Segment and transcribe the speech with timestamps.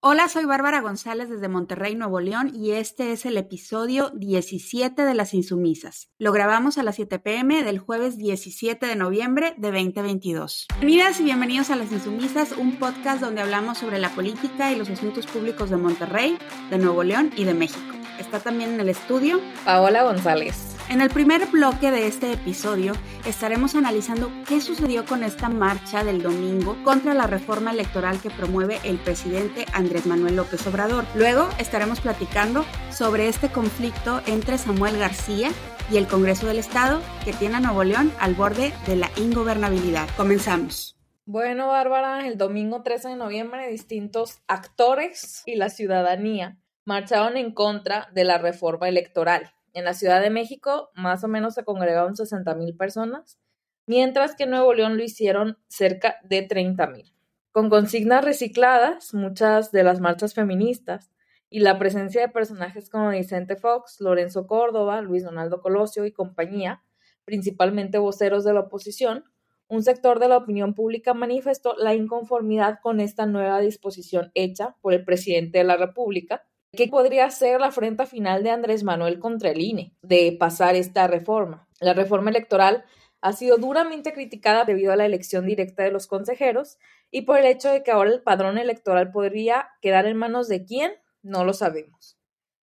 [0.00, 5.12] Hola, soy Bárbara González desde Monterrey, Nuevo León, y este es el episodio 17 de
[5.12, 6.08] Las Insumisas.
[6.18, 10.68] Lo grabamos a las 7 pm del jueves 17 de noviembre de 2022.
[10.78, 14.88] Bienvenidas y bienvenidos a Las Insumisas, un podcast donde hablamos sobre la política y los
[14.88, 16.38] asuntos públicos de Monterrey,
[16.70, 17.92] de Nuevo León y de México.
[18.20, 20.77] Está también en el estudio Paola González.
[20.90, 22.94] En el primer bloque de este episodio
[23.26, 28.80] estaremos analizando qué sucedió con esta marcha del domingo contra la reforma electoral que promueve
[28.84, 31.04] el presidente Andrés Manuel López Obrador.
[31.14, 35.50] Luego estaremos platicando sobre este conflicto entre Samuel García
[35.90, 40.08] y el Congreso del Estado que tiene a Nuevo León al borde de la ingobernabilidad.
[40.16, 40.96] Comenzamos.
[41.26, 48.08] Bueno, Bárbara, el domingo 13 de noviembre distintos actores y la ciudadanía marcharon en contra
[48.14, 49.52] de la reforma electoral.
[49.78, 53.38] En la Ciudad de México, más o menos se congregaron 60 mil personas,
[53.86, 57.14] mientras que en Nuevo León lo hicieron cerca de 30 mil.
[57.52, 61.12] Con consignas recicladas, muchas de las marchas feministas
[61.48, 66.82] y la presencia de personajes como Vicente Fox, Lorenzo Córdoba, Luis Donaldo Colosio y compañía,
[67.24, 69.26] principalmente voceros de la oposición,
[69.68, 74.92] un sector de la opinión pública manifestó la inconformidad con esta nueva disposición hecha por
[74.92, 79.50] el presidente de la República, ¿Qué podría ser la afrenta final de Andrés Manuel contra
[79.50, 81.66] el INE de pasar esta reforma?
[81.80, 82.84] La reforma electoral
[83.22, 86.76] ha sido duramente criticada debido a la elección directa de los consejeros
[87.10, 90.66] y por el hecho de que ahora el padrón electoral podría quedar en manos de
[90.66, 92.18] quién, no lo sabemos.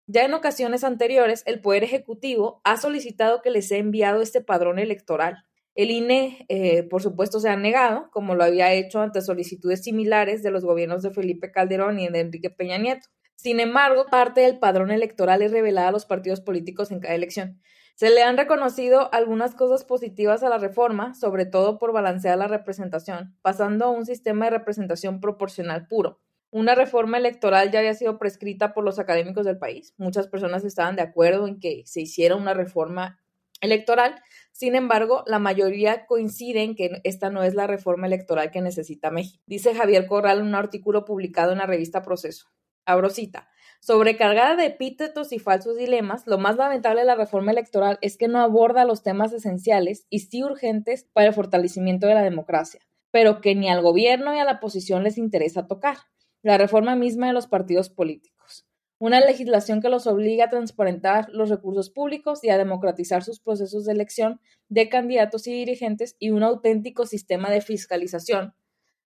[0.07, 4.79] Ya en ocasiones anteriores, el Poder Ejecutivo ha solicitado que les sea enviado este padrón
[4.79, 5.47] electoral.
[5.75, 10.43] El INE, eh, por supuesto, se ha negado, como lo había hecho ante solicitudes similares
[10.43, 13.09] de los gobiernos de Felipe Calderón y de Enrique Peña Nieto.
[13.37, 17.61] Sin embargo, parte del padrón electoral es revelada a los partidos políticos en cada elección.
[17.97, 22.49] Se le han reconocido algunas cosas positivas a la reforma, sobre todo por balancear la
[22.49, 26.21] representación, pasando a un sistema de representación proporcional puro.
[26.51, 29.95] Una reforma electoral ya había sido prescrita por los académicos del país.
[29.97, 33.21] Muchas personas estaban de acuerdo en que se hiciera una reforma
[33.61, 34.23] electoral.
[34.53, 39.11] Sin embargo, la mayoría coincide en que esta no es la reforma electoral que necesita
[39.11, 39.43] México.
[39.47, 42.47] Dice Javier Corral en un artículo publicado en la revista Proceso.
[42.87, 43.49] Abrosita.
[43.81, 48.29] Sobrecargada de epítetos y falsos dilemas, lo más lamentable de la reforma electoral es que
[48.29, 52.81] no aborda los temas esenciales y sí urgentes para el fortalecimiento de la democracia,
[53.11, 55.99] pero que ni al gobierno ni a la oposición les interesa tocar.
[56.43, 58.67] La reforma misma de los partidos políticos.
[58.99, 63.85] Una legislación que los obliga a transparentar los recursos públicos y a democratizar sus procesos
[63.85, 68.55] de elección de candidatos y dirigentes y un auténtico sistema de fiscalización.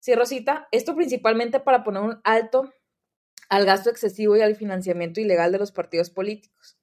[0.00, 2.70] Cierro cita, esto principalmente para poner un alto
[3.48, 6.78] al gasto excesivo y al financiamiento ilegal de los partidos políticos.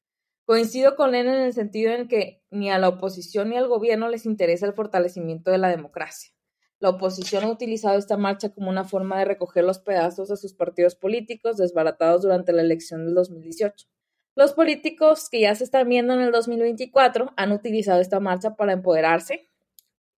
[0.45, 4.09] Coincido con él en el sentido en que ni a la oposición ni al gobierno
[4.09, 6.33] les interesa el fortalecimiento de la democracia.
[6.79, 10.53] La oposición ha utilizado esta marcha como una forma de recoger los pedazos de sus
[10.53, 13.87] partidos políticos desbaratados durante la elección del 2018.
[14.35, 18.73] Los políticos que ya se están viendo en el 2024 han utilizado esta marcha para
[18.73, 19.49] empoderarse,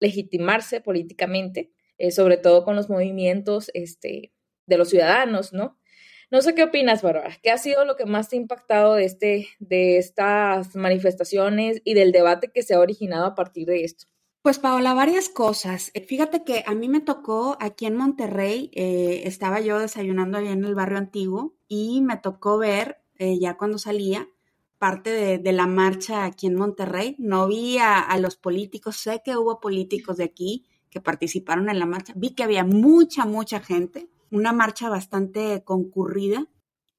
[0.00, 4.32] legitimarse políticamente, eh, sobre todo con los movimientos este,
[4.66, 5.78] de los ciudadanos, ¿no?
[6.30, 7.36] No sé qué opinas, Bárbara.
[7.42, 11.94] ¿Qué ha sido lo que más te ha impactado de, este, de estas manifestaciones y
[11.94, 14.06] del debate que se ha originado a partir de esto?
[14.42, 15.90] Pues Paola, varias cosas.
[15.94, 20.52] Eh, fíjate que a mí me tocó aquí en Monterrey, eh, estaba yo desayunando allá
[20.52, 24.28] en el barrio antiguo y me tocó ver, eh, ya cuando salía,
[24.78, 27.16] parte de, la marcha aquí en Monterrey.
[27.18, 31.86] No vi a, los políticos, sé que hubo políticos de aquí que participaron en la
[31.86, 36.46] marcha, vi que había mucha, mucha gente, una marcha bastante concurrida.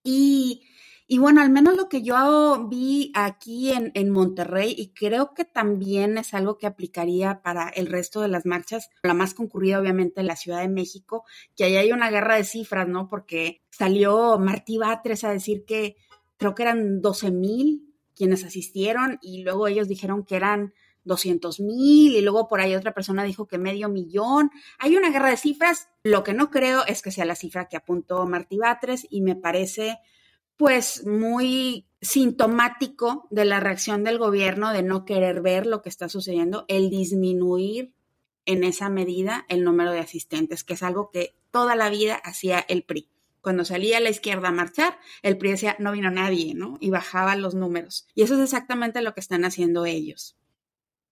[0.04, 0.64] Y,
[1.08, 5.46] y, bueno, al menos lo que yo vi aquí en, en, Monterrey, y creo que
[5.46, 10.22] también es algo que aplicaría para el resto de las marchas, la más concurrida obviamente
[10.22, 13.08] en la Ciudad de México, que ahí hay una guerra de cifras, ¿no?
[13.08, 15.98] Porque salió Martí Batres a decir que
[16.38, 20.74] creo que eran 12 mil quienes asistieron y luego ellos dijeron que eran
[21.08, 24.52] 200 mil y luego por ahí otra persona dijo que medio millón.
[24.78, 25.90] Hay una guerra de cifras.
[26.04, 29.36] Lo que no creo es que sea la cifra que apuntó Martí Batres y me
[29.36, 30.00] parece
[30.58, 36.10] pues muy sintomático de la reacción del gobierno de no querer ver lo que está
[36.10, 37.94] sucediendo, el disminuir
[38.46, 42.60] en esa medida el número de asistentes, que es algo que toda la vida hacía
[42.68, 43.10] el PRI.
[43.42, 46.78] Cuando salía a la izquierda a marchar, el PRI decía, no vino nadie, ¿no?
[46.82, 48.08] Y bajaba los números.
[48.16, 50.36] Y eso es exactamente lo que están haciendo ellos.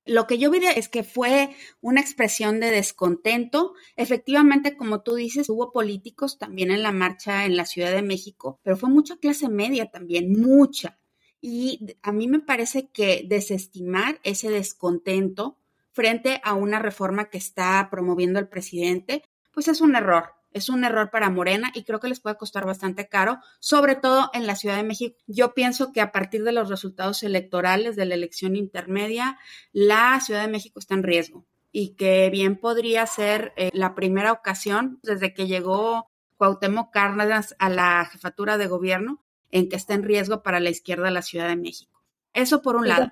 [0.05, 3.73] Lo que yo vi es que fue una expresión de descontento.
[3.95, 8.59] Efectivamente, como tú dices, hubo políticos también en la marcha en la Ciudad de México,
[8.61, 10.99] pero fue mucha clase media también, mucha.
[11.41, 15.57] Y a mí me parece que desestimar ese descontento
[15.91, 20.34] frente a una reforma que está promoviendo el presidente, pues es un error.
[20.55, 24.29] Es un error para Morena y creo que les puede costar bastante caro, sobre todo
[24.33, 25.17] en la Ciudad de México.
[25.27, 29.37] Yo pienso que a partir de los resultados electorales de la elección intermedia,
[29.73, 34.31] la Ciudad de México está en riesgo y que bien podría ser eh, la primera
[34.31, 39.21] ocasión desde que llegó Cuauhtémoc Cárdenas a la jefatura de gobierno
[39.51, 42.01] en que está en riesgo para la izquierda de la Ciudad de México.
[42.31, 43.11] Eso por un lado.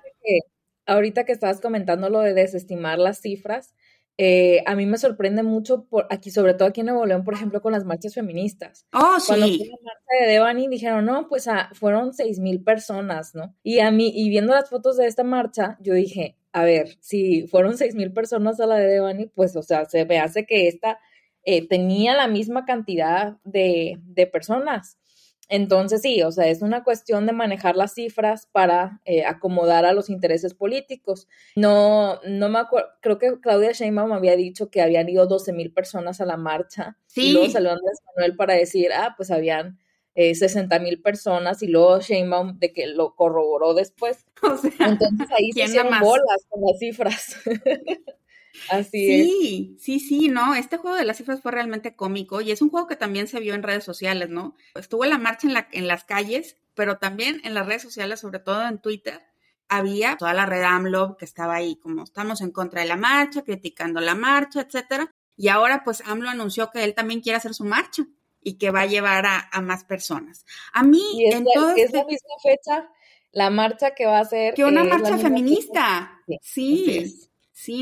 [0.86, 3.74] ahorita que estabas comentando lo de desestimar las cifras,
[4.16, 7.34] eh, a mí me sorprende mucho por aquí, sobre todo aquí en Nuevo León, por
[7.34, 8.86] ejemplo, con las marchas feministas.
[8.92, 9.26] Oh, sí.
[9.28, 13.54] Cuando fue la marcha de Devani dijeron, no, pues ah, fueron seis mil personas, ¿no?
[13.62, 17.48] Y a mí, y viendo las fotos de esta marcha, yo dije, a ver, si
[17.48, 20.68] fueron seis mil personas a la de Devani, pues, o sea, se me hace que
[20.68, 21.00] esta
[21.44, 24.98] eh, tenía la misma cantidad de, de personas.
[25.48, 29.92] Entonces, sí, o sea, es una cuestión de manejar las cifras para eh, acomodar a
[29.92, 31.28] los intereses políticos.
[31.54, 35.72] No, no me acuerdo, creo que Claudia Sheinbaum había dicho que habían ido 12 mil
[35.72, 36.96] personas a la marcha.
[37.06, 37.28] Sí.
[37.28, 39.78] Y luego salió Andrés Manuel para decir, ah, pues habían
[40.14, 44.24] eh, 60 mil personas y luego Sheinbaum de que lo corroboró después.
[44.42, 47.36] O sea, Entonces ahí se hicieron bolas con las cifras.
[48.70, 52.62] Así sí, Sí, sí, no, este juego de las cifras fue realmente cómico y es
[52.62, 54.56] un juego que también se vio en redes sociales, ¿no?
[54.74, 58.20] Estuvo en la marcha en, la, en las calles, pero también en las redes sociales,
[58.20, 59.20] sobre todo en Twitter,
[59.68, 63.42] había toda la red AMLO que estaba ahí, como estamos en contra de la marcha,
[63.42, 65.10] criticando la marcha, etcétera.
[65.36, 68.06] Y ahora, pues, AMLO anunció que él también quiere hacer su marcha
[68.40, 70.44] y que va a llevar a, más personas.
[70.72, 72.88] A mí, es, en la, es la misma fecha,
[73.32, 74.54] la marcha que va a ser.
[74.54, 76.20] Que una eh, marcha feminista.
[76.26, 76.38] Sí.
[76.42, 77.30] Sí,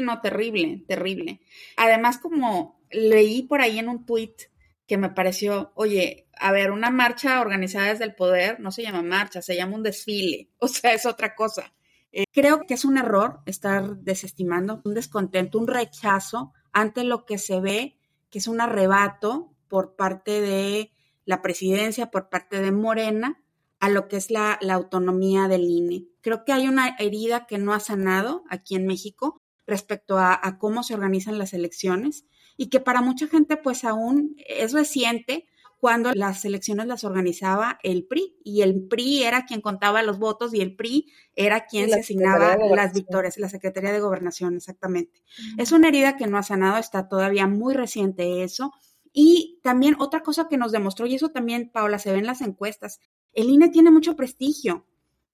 [0.03, 1.41] no, terrible, terrible.
[1.77, 4.43] Además, como leí por ahí en un tuit
[4.87, 9.03] que me pareció, oye, a ver, una marcha organizada desde el poder no se llama
[9.03, 11.73] marcha, se llama un desfile, o sea, es otra cosa.
[12.13, 17.39] Eh, creo que es un error estar desestimando, un descontento, un rechazo ante lo que
[17.39, 17.97] se ve
[18.29, 20.91] que es un arrebato por parte de
[21.27, 23.43] la presidencia, por parte de Morena,
[23.79, 26.07] a lo que es la, la autonomía del INE.
[26.23, 29.42] Creo que hay una herida que no ha sanado aquí en México
[29.73, 32.27] respecto a, cómo se organizan las elecciones
[32.57, 35.47] y que para mucha gente pues aún es reciente
[35.79, 40.55] cuando las elecciones las organizaba el PRI y el PRI era quien contaba los votos
[40.55, 45.23] y el PRI era quien se asignaba las victorias, la Secretaría de Gobernación, exactamente.
[45.59, 48.73] Es una herida que no ha sanado, está todavía muy reciente eso.
[49.13, 52.43] Y también otra cosa que nos demostró, y eso también, Paula, se ve en las
[52.43, 53.01] encuestas,
[53.33, 54.87] el INE tiene mucho prestigio.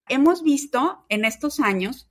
[0.08, 2.08] Hemos visto en estos años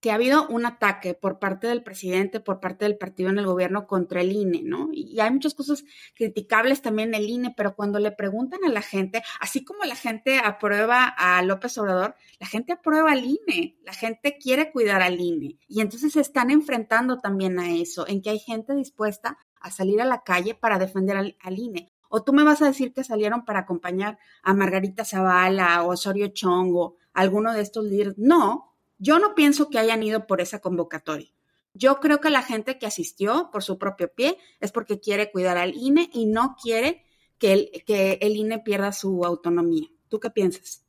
[0.00, 3.46] que ha habido un ataque por parte del presidente, por parte del partido en el
[3.46, 4.90] gobierno contra el INE, ¿no?
[4.92, 5.84] Y hay muchas cosas
[6.14, 10.38] criticables también el INE, pero cuando le preguntan a la gente, así como la gente
[10.38, 15.58] aprueba a López Obrador, la gente aprueba al INE, la gente quiere cuidar al INE.
[15.66, 20.00] Y entonces se están enfrentando también a eso, en que hay gente dispuesta a salir
[20.00, 21.92] a la calle para defender al, INE.
[22.08, 26.28] O tú me vas a decir que salieron para acompañar a Margarita Zavala o Osorio
[26.28, 28.14] Chongo, alguno de estos líderes.
[28.16, 28.67] No,
[28.98, 31.28] yo no pienso que hayan ido por esa convocatoria.
[31.74, 35.56] Yo creo que la gente que asistió por su propio pie es porque quiere cuidar
[35.56, 37.04] al INE y no quiere
[37.38, 39.88] que el, que el INE pierda su autonomía.
[40.08, 40.84] ¿Tú qué piensas?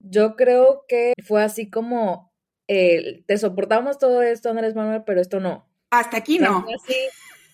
[0.00, 2.34] Yo creo que fue así como
[2.66, 5.68] eh, te soportamos todo esto, Andrés Manuel, pero esto no.
[5.90, 6.66] Hasta aquí no.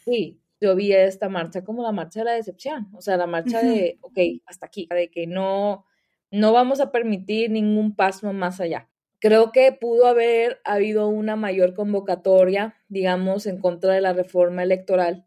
[0.05, 3.63] sí, yo vi esta marcha como la marcha de la decepción, o sea, la marcha
[3.63, 5.85] de, ok, hasta aquí, de que no,
[6.31, 8.89] no vamos a permitir ningún paso más allá.
[9.21, 15.27] Creo que pudo haber habido una mayor convocatoria, digamos, en contra de la reforma electoral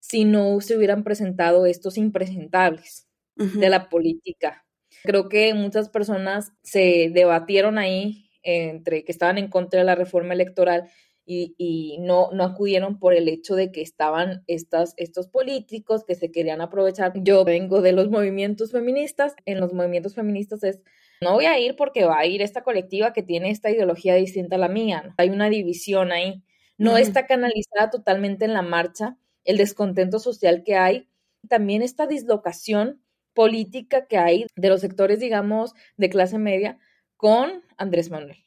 [0.00, 4.66] si no se hubieran presentado estos impresentables de la política.
[5.02, 10.34] Creo que muchas personas se debatieron ahí entre que estaban en contra de la reforma
[10.34, 10.90] electoral
[11.26, 16.30] y, no, no acudieron por el hecho de que estaban estas, estos políticos que se
[16.30, 17.12] querían aprovechar.
[17.22, 19.34] Yo vengo de los movimientos feministas.
[19.46, 20.80] En los movimientos feministas es
[21.24, 24.56] no voy a ir porque va a ir esta colectiva que tiene esta ideología distinta
[24.56, 25.14] a la mía.
[25.16, 26.44] Hay una división ahí.
[26.78, 31.08] No está canalizada totalmente en la marcha el descontento social que hay,
[31.48, 33.02] también esta dislocación
[33.34, 36.78] política que hay de los sectores, digamos, de clase media
[37.16, 38.38] con Andrés Manuel,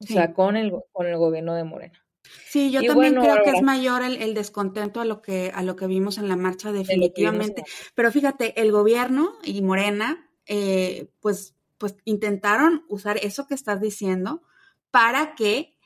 [0.00, 2.04] o sea, con el, con el gobierno de Morena.
[2.46, 5.86] Sí, yo también creo que es mayor el, descontento a lo que a lo que
[5.86, 7.64] vimos en la marcha definitivamente.
[7.94, 14.40] Pero fíjate, el gobierno y Morena, eh, pues pues intentaron usar eso que estás diciendo
[14.90, 15.76] para que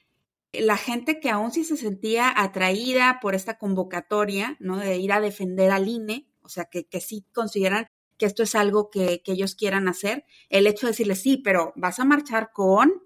[0.53, 4.77] la gente que aún sí se sentía atraída por esta convocatoria, ¿no?
[4.77, 8.55] De ir a defender al INE, o sea, que, que sí consideran que esto es
[8.55, 12.53] algo que, que, ellos quieran hacer, el hecho de decirles, sí, pero vas a marchar
[12.53, 13.03] con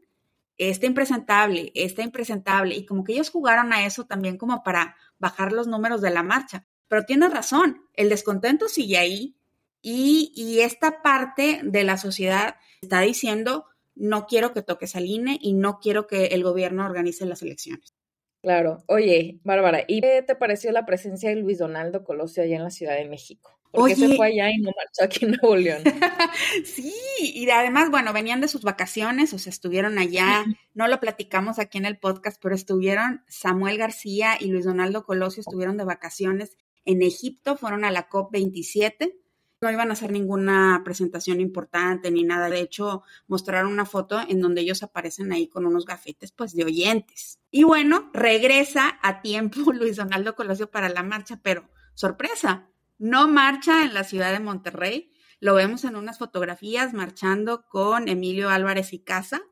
[0.59, 5.53] este impresentable, este impresentable, y como que ellos jugaron a eso también como para bajar
[5.53, 6.67] los números de la marcha.
[6.89, 9.35] Pero tienes razón, el descontento sigue ahí
[9.83, 15.39] y, y esta parte de la sociedad está diciendo, no quiero que toques al INE
[15.41, 17.95] y no quiero que el gobierno organice las elecciones.
[18.43, 18.83] Claro.
[18.89, 22.71] Oye, Bárbara, ¿y qué te pareció la presencia de Luis Donaldo Colosio allá en la
[22.71, 23.57] Ciudad de México?
[23.71, 25.83] ¿Por qué se fue allá y no marchó aquí en Nuevo León?
[26.65, 31.59] sí, y además, bueno, venían de sus vacaciones, o sea, estuvieron allá, no lo platicamos
[31.59, 36.59] aquí en el podcast, pero estuvieron Samuel García y Luis Donaldo Colosio estuvieron de vacaciones
[36.85, 39.15] en Egipto, fueron a la COP27
[39.63, 42.51] no iban a hacer ninguna presentación importante ni nada.
[42.51, 46.65] De hecho, mostraron una foto en donde ellos aparecen ahí con unos gafetes, pues, de
[46.65, 47.39] oyentes.
[47.51, 53.85] Y bueno, regresa a tiempo Luis Donaldo Colosio para la marcha, pero sorpresa, no marcha
[53.85, 55.13] en la ciudad de Monterrey.
[55.39, 59.43] Lo vemos en unas fotografías marchando con Emilio Álvarez y Casa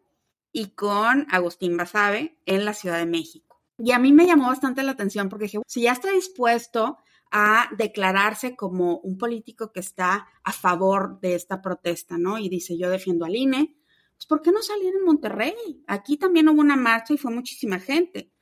[0.53, 3.63] y con Agustín Basabe en la Ciudad de México.
[3.79, 6.99] Y a mí me llamó bastante la atención porque dije, si ya está dispuesto
[7.31, 12.39] a declararse como un político que está a favor de esta protesta, ¿no?
[12.39, 13.77] Y dice, yo defiendo al INE,
[14.17, 15.85] pues ¿por qué no salir en Monterrey?
[15.87, 18.33] Aquí también hubo una marcha y fue muchísima gente.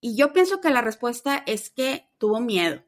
[0.00, 2.82] Y yo pienso que la respuesta es que tuvo miedo,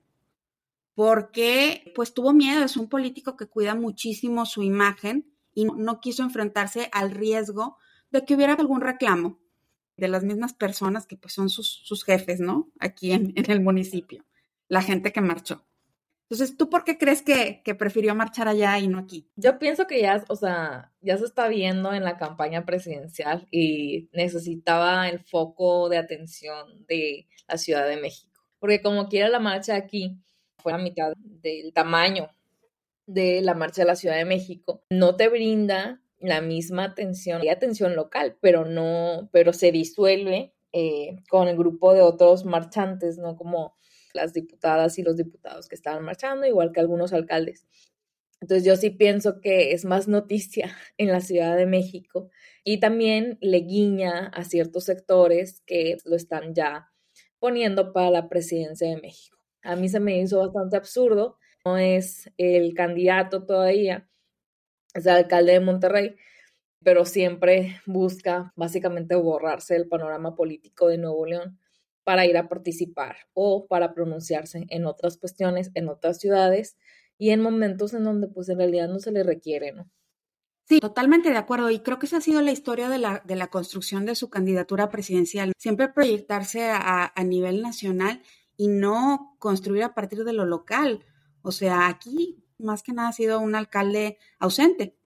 [0.94, 6.22] porque pues tuvo miedo, es un político que cuida muchísimo su imagen y no quiso
[6.22, 7.76] enfrentarse al riesgo
[8.10, 9.38] de que hubiera algún reclamo
[9.98, 12.72] de las mismas personas que pues son sus, jefes, ¿no?
[12.80, 14.24] Aquí en el municipio
[14.72, 15.66] la gente que marchó.
[16.22, 19.28] Entonces, ¿tú por qué crees que, prefirió marchar allá y no aquí?
[19.36, 24.08] Yo pienso que ya, o sea, ya se está viendo en la campaña presidencial y
[24.14, 28.40] necesitaba el foco de atención de la Ciudad de México.
[28.60, 30.16] Porque como quiera la marcha aquí
[30.56, 32.30] fue a mitad del tamaño
[33.04, 37.50] de la marcha de la Ciudad de México, no te brinda la misma atención, hay
[37.50, 43.36] atención local, pero no, pero se disuelve eh, con el grupo de otros marchantes, ¿no?
[43.36, 43.76] Como
[44.12, 47.66] las diputadas y los diputados que estaban marchando, igual que algunos alcaldes.
[48.42, 52.28] Entonces yo sí pienso que es más noticia en la Ciudad de México
[52.64, 56.90] y también le guiña a ciertos sectores que lo están ya
[57.38, 59.38] poniendo para la presidencia de México.
[59.62, 64.08] A mí se me hizo bastante absurdo, no es el candidato todavía,
[64.92, 66.16] es el alcalde de Monterrey,
[66.82, 71.60] pero siempre busca básicamente borrarse del panorama político de Nuevo León
[72.04, 76.76] para ir a participar o para pronunciarse en otras cuestiones, en otras ciudades
[77.18, 79.90] y en momentos en donde pues en realidad no se le requiere, ¿no?
[80.68, 81.70] Sí, totalmente de acuerdo.
[81.70, 84.30] Y creo que esa ha sido la historia de la, de la construcción de su
[84.30, 85.52] candidatura presidencial.
[85.58, 88.22] Siempre proyectarse a, a nivel nacional
[88.56, 91.04] y no construir a partir de lo local.
[91.42, 94.96] O sea, aquí más que nada ha sido un alcalde ausente.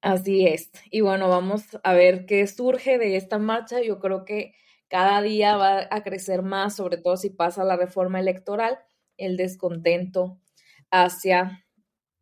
[0.00, 0.70] Así es.
[0.90, 3.80] Y bueno, vamos a ver qué surge de esta marcha.
[3.80, 4.54] Yo creo que
[4.94, 8.78] cada día va a crecer más, sobre todo si pasa la reforma electoral,
[9.16, 10.38] el descontento
[10.92, 11.66] hacia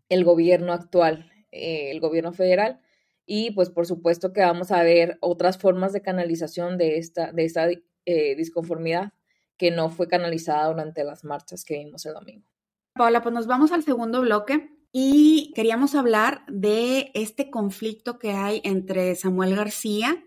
[0.08, 2.80] el gobierno actual, eh, el gobierno federal.
[3.26, 7.44] Y pues por supuesto que vamos a ver otras formas de canalización de esta, de
[7.44, 7.68] esta
[8.06, 9.12] eh, disconformidad
[9.58, 12.48] que no fue canalizada durante las marchas que vimos el domingo.
[12.94, 18.62] Paula, pues nos vamos al segundo bloque y queríamos hablar de este conflicto que hay
[18.64, 20.24] entre Samuel García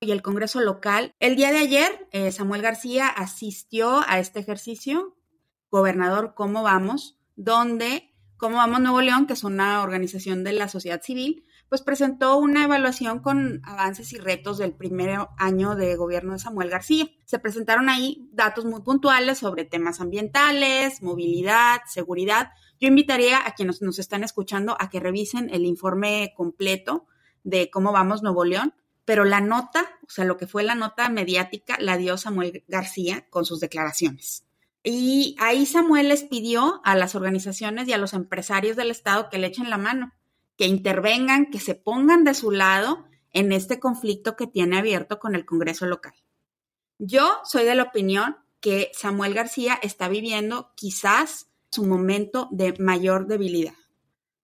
[0.00, 1.14] y el Congreso local.
[1.20, 5.16] El día de ayer, eh, Samuel García asistió a este ejercicio,
[5.70, 7.18] Gobernador, ¿cómo vamos?
[7.36, 12.36] Donde ¿Cómo vamos Nuevo León, que es una organización de la sociedad civil, pues presentó
[12.36, 17.08] una evaluación con avances y retos del primer año de gobierno de Samuel García.
[17.24, 22.52] Se presentaron ahí datos muy puntuales sobre temas ambientales, movilidad, seguridad.
[22.78, 27.08] Yo invitaría a quienes nos están escuchando a que revisen el informe completo
[27.42, 28.72] de cómo vamos Nuevo León
[29.08, 33.26] pero la nota, o sea, lo que fue la nota mediática, la dio Samuel García
[33.30, 34.44] con sus declaraciones.
[34.84, 39.38] Y ahí Samuel les pidió a las organizaciones y a los empresarios del Estado que
[39.38, 40.12] le echen la mano,
[40.58, 45.34] que intervengan, que se pongan de su lado en este conflicto que tiene abierto con
[45.34, 46.12] el Congreso local.
[46.98, 53.26] Yo soy de la opinión que Samuel García está viviendo quizás su momento de mayor
[53.26, 53.72] debilidad.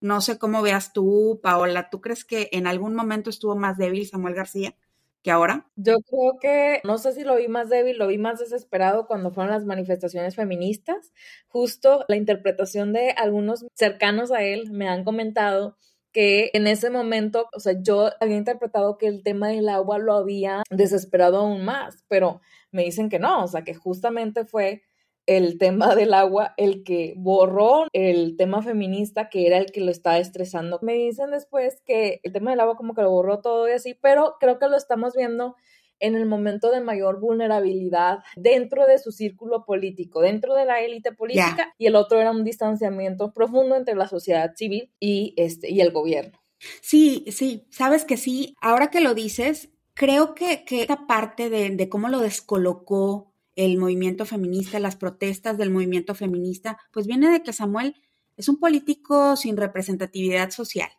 [0.01, 1.89] No sé cómo veas tú, Paola.
[1.89, 4.75] ¿Tú crees que en algún momento estuvo más débil Samuel García
[5.23, 5.65] que ahora?
[5.75, 9.31] Yo creo que, no sé si lo vi más débil, lo vi más desesperado cuando
[9.31, 11.11] fueron las manifestaciones feministas.
[11.47, 15.77] Justo la interpretación de algunos cercanos a él me han comentado
[16.11, 20.13] que en ese momento, o sea, yo había interpretado que el tema del agua lo
[20.13, 22.39] había desesperado aún más, pero
[22.71, 24.83] me dicen que no, o sea, que justamente fue
[25.25, 29.91] el tema del agua el que borró el tema feminista que era el que lo
[29.91, 30.79] estaba estresando.
[30.81, 33.93] Me dicen después que el tema del agua como que lo borró todo y así,
[33.93, 35.55] pero creo que lo estamos viendo
[35.99, 41.11] en el momento de mayor vulnerabilidad dentro de su círculo político, dentro de la élite
[41.13, 45.81] política, y el otro era un distanciamiento profundo entre la sociedad civil y, este, y
[45.81, 46.37] el gobierno.
[46.81, 48.55] Sí, sí, sabes que sí.
[48.61, 53.77] Ahora que lo dices, creo que, que esta parte de, de cómo lo descolocó el
[53.77, 57.95] movimiento feminista, las protestas del movimiento feminista, pues viene de que Samuel
[58.37, 60.89] es un político sin representatividad social.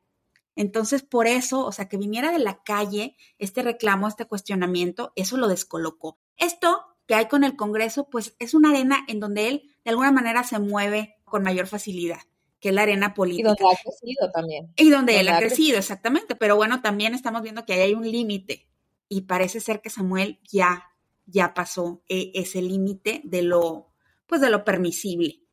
[0.54, 5.36] Entonces, por eso, o sea, que viniera de la calle este reclamo, este cuestionamiento, eso
[5.36, 6.18] lo descolocó.
[6.38, 10.10] Esto que hay con el Congreso, pues es una arena en donde él de alguna
[10.10, 12.20] manera se mueve con mayor facilidad,
[12.58, 13.50] que es la arena política.
[13.50, 14.72] Y donde ha crecido también.
[14.76, 16.34] Y donde, él ha crecido, exactamente.
[16.34, 18.66] Pero bueno, también estamos viendo que ahí hay un límite
[19.08, 20.86] y parece ser que Samuel ya,
[21.26, 23.92] ya pasó eh, ese límite de lo,
[24.26, 25.46] pues de lo permisible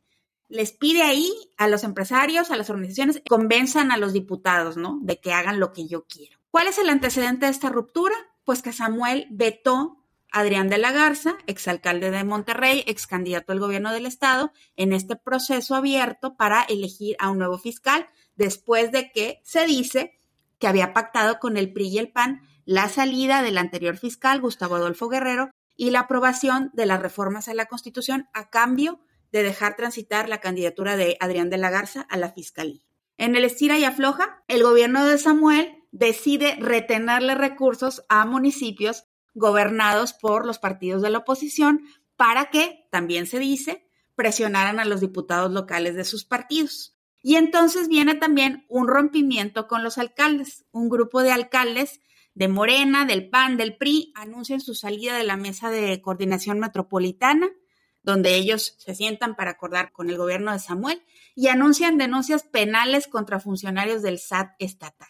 [0.53, 4.99] les pide ahí a los empresarios, a las organizaciones, convenzan a los diputados, ¿no?
[5.01, 6.37] De que hagan lo que yo quiero.
[6.51, 8.13] ¿Cuál es el antecedente de esta ruptura?
[8.43, 9.97] Pues que Samuel vetó
[10.31, 14.93] a Adrián de la Garza, exalcalde de Monterrey, ex candidato al gobierno del estado, en
[14.93, 20.19] este proceso abierto para elegir a un nuevo fiscal, después de que se dice
[20.59, 24.75] que había pactado con el PRI y el PAN la salida del anterior fiscal, Gustavo
[24.75, 28.99] Adolfo Guerrero, y la aprobación de las reformas a la Constitución a cambio
[29.31, 32.81] de dejar transitar la candidatura de Adrián de la Garza a la fiscalía.
[33.17, 40.13] En el estira y afloja, el gobierno de Samuel decide retenerle recursos a municipios gobernados
[40.13, 41.81] por los partidos de la oposición
[42.15, 46.95] para que, también se dice, presionaran a los diputados locales de sus partidos.
[47.21, 50.65] Y entonces viene también un rompimiento con los alcaldes.
[50.71, 52.01] Un grupo de alcaldes
[52.35, 57.49] de Morena, del PAN, del PRI, anuncian su salida de la mesa de coordinación metropolitana
[58.03, 61.01] donde ellos se sientan para acordar con el gobierno de Samuel
[61.35, 65.07] y anuncian denuncias penales contra funcionarios del SAT estatal.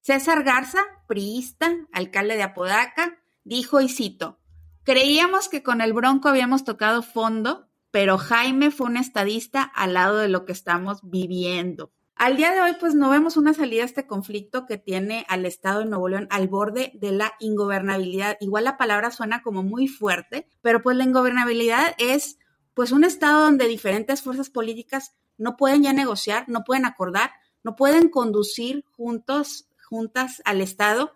[0.00, 4.38] César Garza, priista, alcalde de Apodaca, dijo, y cito,
[4.84, 10.18] creíamos que con el Bronco habíamos tocado fondo, pero Jaime fue un estadista al lado
[10.18, 11.92] de lo que estamos viviendo.
[12.16, 15.44] Al día de hoy, pues no vemos una salida a este conflicto que tiene al
[15.44, 18.38] Estado de Nuevo León al borde de la ingobernabilidad.
[18.40, 22.38] Igual la palabra suena como muy fuerte, pero pues la ingobernabilidad es
[22.72, 27.76] pues un Estado donde diferentes fuerzas políticas no pueden ya negociar, no pueden acordar, no
[27.76, 31.12] pueden conducir juntos, juntas al Estado.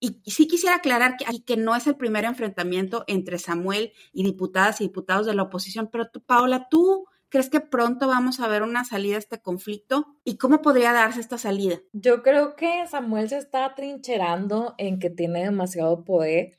[0.00, 4.80] Y sí quisiera aclarar que, que no es el primer enfrentamiento entre Samuel y diputadas
[4.80, 8.84] y diputados de la oposición, pero Paola, tú ¿Crees que pronto vamos a ver una
[8.84, 10.18] salida a este conflicto?
[10.22, 11.80] ¿Y cómo podría darse esta salida?
[11.94, 16.58] Yo creo que Samuel se está trincherando en que tiene demasiado poder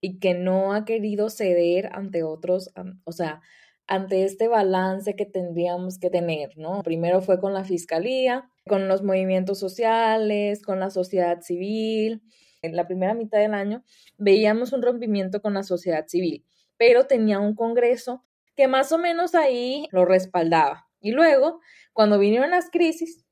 [0.00, 2.70] y que no ha querido ceder ante otros,
[3.02, 3.40] o sea,
[3.88, 6.84] ante este balance que tendríamos que tener, ¿no?
[6.84, 12.22] Primero fue con la fiscalía, con los movimientos sociales, con la sociedad civil.
[12.62, 13.82] En la primera mitad del año
[14.18, 18.24] veíamos un rompimiento con la sociedad civil, pero tenía un Congreso
[18.56, 20.88] que más o menos ahí lo respaldaba.
[21.00, 21.60] Y luego,
[21.92, 23.24] cuando vinieron las crisis,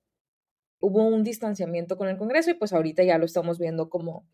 [0.81, 4.27] hubo un distanciamiento con el Congreso y pues ahorita ya lo estamos viendo como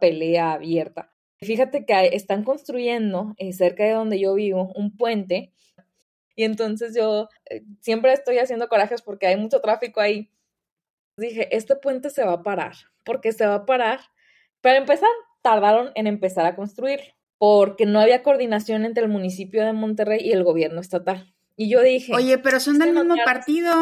[0.00, 1.12] pelea abierta.
[1.40, 5.52] Fíjate que están construyendo eh, cerca de donde yo vivo un puente
[6.36, 10.30] y entonces yo eh, siempre estoy haciendo corajes porque hay mucho tráfico ahí.
[11.16, 12.74] Dije, este puente se va a parar,
[13.04, 14.00] porque se va a parar.
[14.60, 15.10] Para empezar,
[15.42, 20.30] tardaron en empezar a construirlo porque no había coordinación entre el municipio de Monterrey y
[20.30, 21.34] el gobierno estatal.
[21.56, 22.14] Y yo dije...
[22.14, 23.74] Oye, pero son del mismo partido,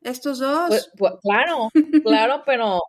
[0.00, 0.68] estos dos.
[0.68, 1.68] Pues, pues, claro,
[2.02, 2.80] claro, pero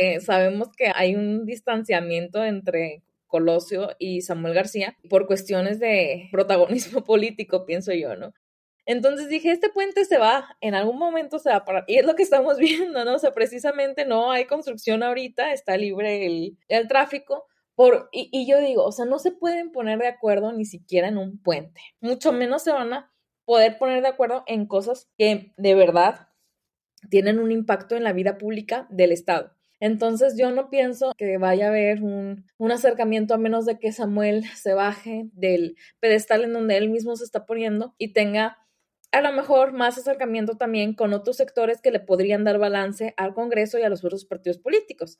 [0.00, 7.02] eh, sabemos que hay un distanciamiento entre Colosio y Samuel García por cuestiones de protagonismo
[7.04, 8.32] político, pienso yo, ¿no?
[8.86, 11.84] Entonces dije, este puente se va, en algún momento se va a parar.
[11.88, 13.16] Y es lo que estamos viendo, ¿no?
[13.16, 17.47] O sea, precisamente no hay construcción ahorita, está libre el, el tráfico,
[18.12, 21.38] y, yo digo, o sea, no se pueden poner de acuerdo ni siquiera en un
[21.38, 23.12] puente, mucho menos se van a
[23.44, 26.28] poder poner de acuerdo en cosas que de verdad
[27.10, 29.52] tienen un impacto en la vida pública del Estado.
[29.80, 33.92] Entonces yo no pienso que vaya a haber un, un, acercamiento a menos de que
[33.92, 38.58] Samuel se baje del pedestal en donde él mismo se está poniendo y tenga
[39.12, 43.32] a lo mejor más acercamiento también con otros sectores que le podrían dar balance al
[43.32, 45.18] Congreso y a los otros partidos políticos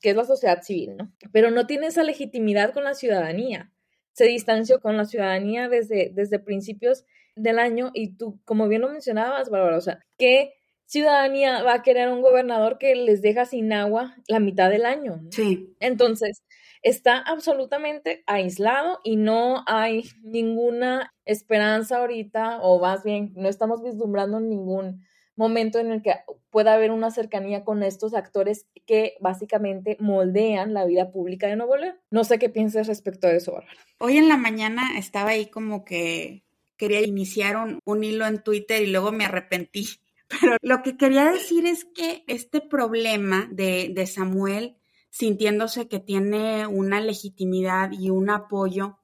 [0.00, 1.12] que es la sociedad civil, ¿no?
[1.32, 3.72] Pero no tiene esa legitimidad con la ciudadanía.
[4.12, 7.04] Se distanció con la ciudadanía desde, desde principios
[7.36, 10.54] del año y tú, como bien lo mencionabas, Bárbara, o sea, ¿qué
[10.86, 15.20] ciudadanía va a querer un gobernador que les deja sin agua la mitad del año?
[15.30, 15.76] Sí.
[15.80, 16.42] Entonces,
[16.82, 24.40] está absolutamente aislado y no hay ninguna esperanza ahorita, o más bien, no estamos vislumbrando
[24.40, 25.04] ningún
[25.38, 26.14] momento en el que
[26.50, 31.76] pueda haber una cercanía con estos actores que básicamente moldean la vida pública de Nuevo
[31.76, 31.96] León.
[32.10, 33.72] No sé qué piensas respecto a eso, Bárbara.
[33.98, 36.42] Hoy en la mañana estaba ahí como que
[36.76, 39.86] quería iniciar un, hilo en Twitter y luego me arrepentí.
[40.40, 44.76] Pero lo que quería decir es que este problema de, de Samuel
[45.10, 48.98] sintiéndose que tiene una legitimidad y un apoyo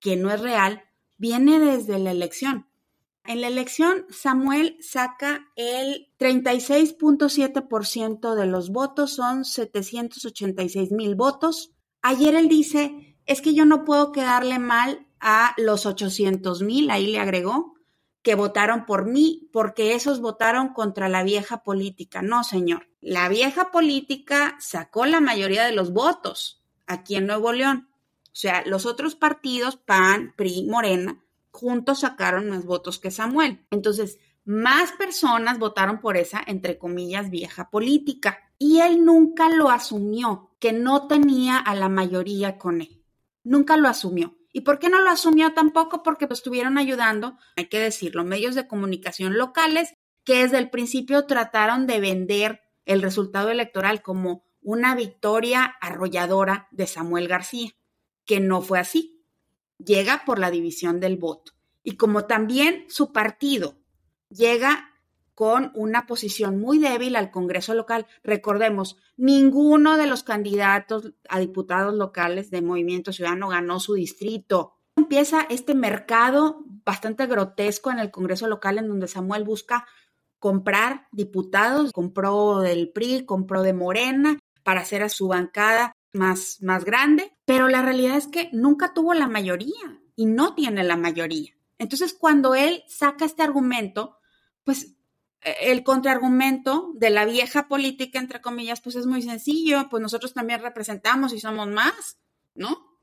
[0.00, 0.82] que no es real,
[1.16, 2.65] viene desde la elección.
[3.26, 11.72] En la elección, Samuel saca el 36.7% de los votos, son 786 mil votos.
[12.02, 17.08] Ayer él dice, es que yo no puedo quedarle mal a los 800 mil, ahí
[17.08, 17.74] le agregó,
[18.22, 22.22] que votaron por mí porque esos votaron contra la vieja política.
[22.22, 22.88] No, señor.
[23.00, 27.88] La vieja política sacó la mayoría de los votos aquí en Nuevo León.
[28.26, 31.24] O sea, los otros partidos, PAN, PRI, Morena,
[31.56, 33.66] juntos sacaron más votos que Samuel.
[33.70, 38.38] Entonces, más personas votaron por esa, entre comillas, vieja política.
[38.58, 43.02] Y él nunca lo asumió, que no tenía a la mayoría con él.
[43.42, 44.36] Nunca lo asumió.
[44.52, 46.02] ¿Y por qué no lo asumió tampoco?
[46.02, 51.26] Porque lo estuvieron ayudando, hay que decirlo, medios de comunicación locales que desde el principio
[51.26, 57.70] trataron de vender el resultado electoral como una victoria arrolladora de Samuel García,
[58.24, 59.15] que no fue así
[59.78, 61.52] llega por la división del voto.
[61.82, 63.76] Y como también su partido
[64.28, 64.90] llega
[65.36, 68.06] con una posición muy débil al Congreso local.
[68.24, 74.78] Recordemos, ninguno de los candidatos a diputados locales de Movimiento Ciudadano ganó su distrito.
[74.96, 79.86] Empieza este mercado bastante grotesco en el Congreso local en donde Samuel busca
[80.38, 86.84] comprar diputados, compró del PRI, compró de Morena para hacer a su bancada más, más
[86.84, 91.52] grande, pero la realidad es que nunca tuvo la mayoría y no tiene la mayoría.
[91.78, 94.18] Entonces, cuando él saca este argumento,
[94.64, 94.96] pues
[95.42, 100.34] e, el contraargumento de la vieja política, entre comillas, pues es muy sencillo, pues nosotros
[100.34, 102.18] también representamos y somos más,
[102.54, 102.98] ¿no?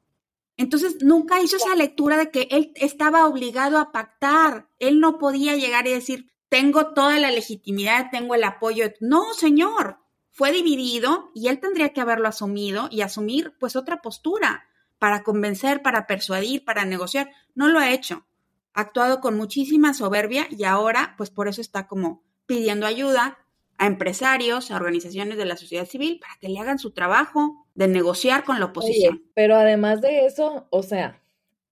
[0.58, 5.56] Entonces, nunca hizo esa lectura de que él estaba obligado a pactar, él no podía
[5.56, 8.86] llegar y decir, tengo toda la legitimidad, tengo el apoyo.
[9.00, 10.03] No, señor,
[10.34, 14.66] fue dividido y él tendría que haberlo asumido y asumir pues otra postura
[14.98, 17.30] para convencer, para persuadir, para negociar.
[17.54, 18.26] No lo ha hecho.
[18.74, 23.38] Ha actuado con muchísima soberbia y ahora pues por eso está como pidiendo ayuda
[23.78, 27.88] a empresarios, a organizaciones de la sociedad civil para que le hagan su trabajo de
[27.88, 29.24] negociar con la oposición.
[29.36, 31.22] pero además de eso, o sea,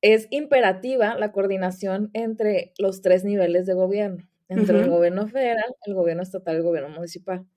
[0.01, 5.95] es imperativa la coordinación entre los tres niveles de gobierno, entre el gobierno federal, el
[5.95, 7.47] gobierno estatal y el gobierno municipal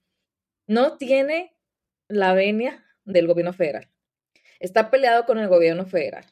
[0.66, 1.54] no tiene
[2.08, 3.88] la venia del gobierno federal.
[4.60, 6.24] Está peleado con el gobierno federal.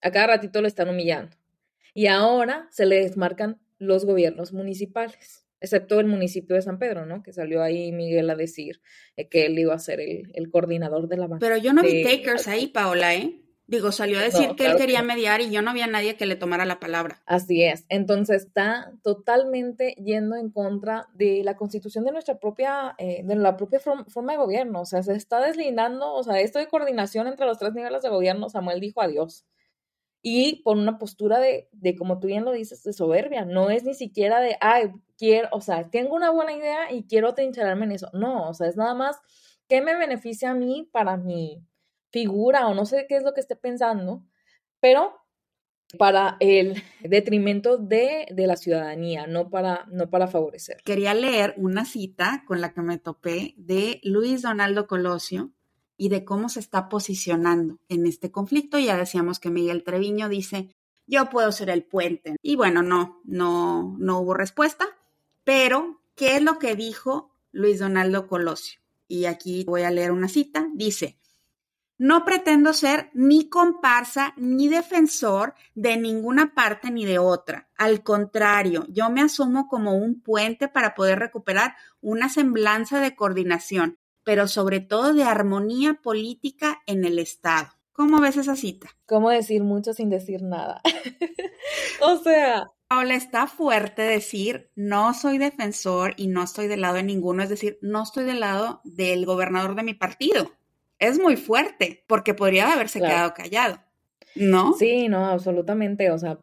[0.00, 1.36] A cada ratito lo están humillando.
[1.94, 7.22] Y ahora se le desmarcan los gobiernos municipales, excepto el municipio de San Pedro, ¿no?
[7.22, 8.80] Que salió ahí Miguel a decir
[9.16, 11.46] eh, que él iba a ser el, coordinador de la banca.
[11.46, 13.40] Pero yo no vi takers ahí, Paola, ¿eh?
[13.68, 16.36] Digo, salió a decir que él quería mediar y yo no había nadie que le
[16.36, 17.20] tomara la palabra.
[17.26, 17.84] Así es.
[17.88, 23.56] Entonces está totalmente yendo en contra de la constitución de nuestra propia, eh, de la
[23.56, 24.82] propia forma de gobierno.
[24.82, 28.08] O sea, se está deslindando, o sea, esto de coordinación entre los tres niveles de
[28.08, 29.44] gobierno, Samuel dijo adiós.
[30.22, 33.44] Y por una postura de, de, como tú bien lo dices, de soberbia.
[33.44, 37.34] No es ni siquiera de, ay, quiero, o sea, tengo una buena idea y quiero
[37.34, 38.10] trincherarme en eso.
[38.12, 39.18] No, o sea, es nada más
[39.68, 41.64] que me beneficia a mí para mi
[42.16, 44.24] figura o no sé qué es lo que esté pensando,
[44.80, 45.12] pero
[45.98, 50.78] para el detrimento de, de, la ciudadanía, no para, no para favorecer.
[50.82, 55.50] Quería leer una cita con la que me topé de Luis Donaldo Colosio
[55.98, 58.78] y de cómo se está posicionando en este conflicto.
[58.78, 60.74] Ya decíamos que Miguel Treviño dice,
[61.06, 62.36] yo puedo ser el puente.
[62.40, 64.86] Y bueno, no, no, no hubo respuesta,
[65.44, 68.80] pero ¿qué es lo que dijo Luis Donaldo Colosio?
[69.06, 70.66] Y aquí voy a leer una cita.
[70.72, 71.18] Dice,
[71.98, 77.68] no pretendo ser ni comparsa ni defensor de ninguna parte ni de otra.
[77.76, 83.98] Al contrario, yo me asumo como un puente para poder recuperar una semblanza de coordinación,
[84.24, 87.68] pero sobre todo de armonía política en el Estado.
[87.92, 88.88] ¿Cómo ves esa cita?
[89.06, 90.82] ¿Cómo decir mucho sin decir nada?
[92.02, 92.70] o sea...
[92.88, 97.48] Paula, está fuerte decir, no soy defensor y no estoy del lado de ninguno, es
[97.48, 100.52] decir, no estoy del lado del gobernador de mi partido
[100.98, 103.82] es muy fuerte, porque podría haberse quedado callado,
[104.34, 104.72] ¿no?
[104.74, 106.38] Sí, no, absolutamente, o sea,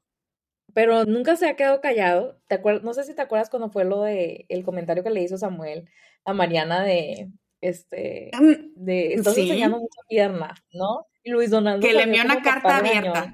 [0.73, 2.39] pero nunca se ha quedado callado.
[2.47, 5.37] ¿Te No sé si te acuerdas cuando fue lo de el comentario que le hizo
[5.37, 5.89] Samuel
[6.25, 7.29] a Mariana de
[7.61, 11.07] este mm, de entonces enseñando mucha pierna, ¿no?
[11.23, 13.31] Y Luis Donaldo que le envió una carta abierta.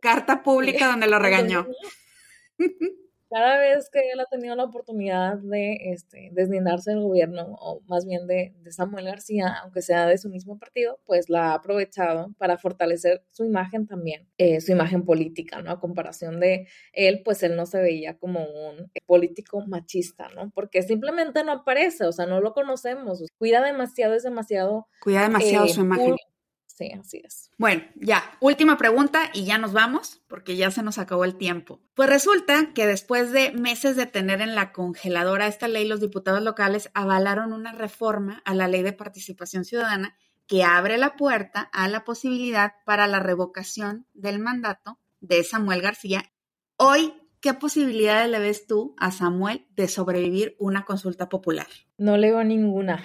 [0.00, 1.66] carta pública donde lo regañó.
[3.32, 8.04] cada vez que él ha tenido la oportunidad de este, deslindarse del gobierno, o más
[8.04, 12.58] bien de, Samuel García, aunque sea de su mismo partido, pues la ha aprovechado para
[12.58, 15.70] fortalecer su imagen también, eh, su imagen política, ¿no?
[15.70, 20.50] A comparación de él, pues él no se veía como un político machista, ¿no?
[20.54, 24.88] Porque simplemente no aparece, o sea, no lo conocemos, cuida demasiado, es demasiado...
[25.00, 26.16] Cuida demasiado su eh, imagen.
[26.74, 27.50] Sí, así es.
[27.58, 31.80] Bueno, ya, última pregunta y ya nos vamos porque ya se nos acabó el tiempo.
[31.94, 36.42] Pues resulta que después de meses de tener en la congeladora esta ley, los diputados
[36.42, 41.88] locales avalaron una reforma a la ley de participación ciudadana que abre la puerta a
[41.88, 46.32] la posibilidad para la revocación del mandato de Samuel García.
[46.76, 51.68] Hoy, ¿qué posibilidades le ves tú a Samuel de sobrevivir una consulta popular?
[51.98, 53.02] No le veo ninguna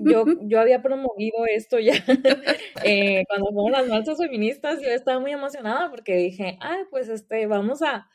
[0.00, 1.94] yo, yo había promovido esto ya
[2.84, 7.46] eh, cuando fueron las marchas feministas, yo estaba muy emocionada porque dije, ay, pues este,
[7.46, 8.08] vamos a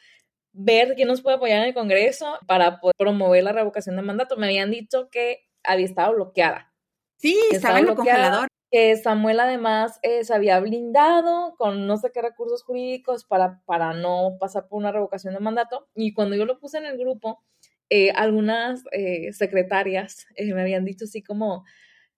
[0.54, 4.38] ver quién nos puede apoyar en el Congreso para poder promover la revocación de mandato.
[4.38, 6.72] Me habían dicho que había estado bloqueada.
[7.18, 8.48] Sí, estaba, en el congelador.
[8.70, 13.94] Que Samuel además eh, se había blindado con no sé qué recursos jurídicos para, para
[13.94, 15.88] no pasar por una revocación de mandato.
[15.96, 17.44] Y cuando yo lo puse en el grupo,
[17.90, 21.66] eh, algunas eh, secretarias eh, me habían dicho así como,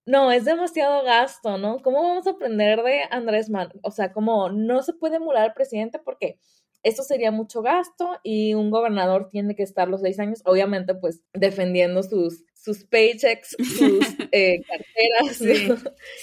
[0.05, 1.81] no, es demasiado gasto, ¿no?
[1.81, 3.79] ¿Cómo vamos a aprender de Andrés Manuel?
[3.83, 6.39] O sea, como no se puede emular al presidente porque
[6.83, 11.23] esto sería mucho gasto y un gobernador tiene que estar los seis años, obviamente, pues
[11.33, 15.35] defendiendo sus, sus paychecks, sus carteras.
[15.37, 15.67] Sí,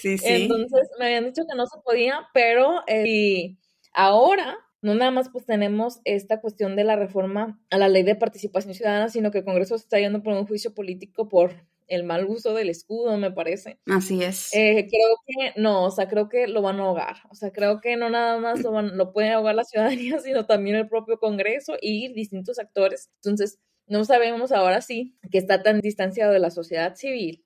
[0.01, 0.25] sí, sí.
[0.25, 3.59] Entonces me habían dicho que no se podía, pero y
[3.91, 8.15] ahora no nada más pues tenemos esta cuestión de la reforma a la ley de
[8.15, 12.03] participación ciudadana, sino que el Congreso se está yendo por un juicio político por el
[12.03, 13.79] mal uso del escudo, me parece.
[13.85, 14.53] Así es.
[14.53, 17.17] Eh, creo que no, o sea, creo que lo van a ahogar.
[17.29, 20.45] O sea, creo que no nada más lo, van, lo pueden ahogar la ciudadanía, sino
[20.45, 23.09] también el propio Congreso y distintos actores.
[23.23, 27.45] Entonces, no sabemos ahora sí que está tan distanciado de la sociedad civil,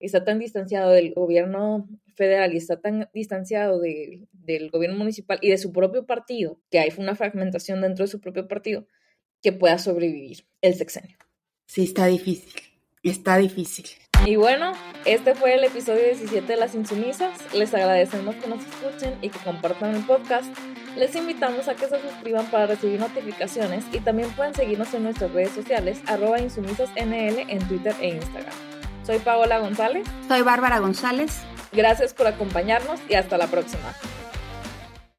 [0.00, 5.58] está tan distanciado del gobierno federal y está tan distanciado del gobierno municipal y de
[5.58, 8.86] su propio partido, que hay una fragmentación dentro de su propio partido,
[9.42, 11.16] que pueda sobrevivir el sexenio.
[11.66, 12.52] Sí, está difícil,
[13.02, 13.86] está difícil.
[14.26, 14.72] Y bueno,
[15.04, 17.54] este fue el episodio 17 de Las Insumisas.
[17.54, 20.52] Les agradecemos que nos escuchen y que compartan el podcast.
[20.96, 25.32] Les invitamos a que se suscriban para recibir notificaciones y también pueden seguirnos en nuestras
[25.32, 28.77] redes sociales, arroba insumisasnl en Twitter e Instagram.
[29.08, 30.06] Soy Paola González.
[30.28, 31.40] Soy Bárbara González.
[31.72, 33.94] Gracias por acompañarnos y hasta la próxima.